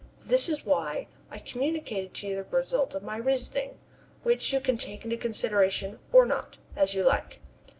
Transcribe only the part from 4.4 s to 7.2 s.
you can take into consideration or not, as you